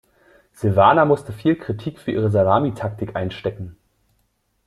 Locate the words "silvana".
0.53-1.05